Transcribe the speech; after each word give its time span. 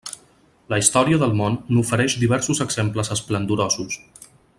La 0.73 0.77
història 0.83 1.19
del 1.23 1.35
món 1.41 1.57
n'ofereix 1.75 2.15
diversos 2.23 2.63
exemples 2.67 3.13
esplendorosos. 3.17 4.01